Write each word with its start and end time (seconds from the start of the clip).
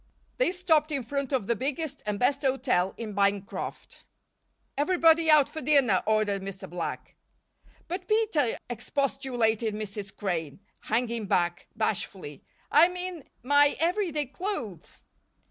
They 0.37 0.51
stopped 0.51 0.91
in 0.91 1.03
front 1.03 1.31
of 1.31 1.45
the 1.45 1.55
biggest 1.55 2.01
and 2.07 2.17
best 2.17 2.41
hotel 2.41 2.95
in 2.97 3.13
Bancroft. 3.13 4.03
"Everybody 4.75 5.29
out 5.29 5.47
for 5.47 5.61
dinner," 5.61 6.01
ordered 6.07 6.41
Mr. 6.41 6.67
Black. 6.67 7.17
"But, 7.87 8.07
Peter," 8.07 8.57
expostulated 8.67 9.75
Mrs. 9.75 10.17
Crane, 10.17 10.59
hanging 10.85 11.27
back, 11.27 11.67
bashfully, 11.75 12.43
"I'm 12.71 12.97
in 12.97 13.25
my 13.43 13.75
every 13.79 14.11
day 14.11 14.25
clothes." 14.25 15.03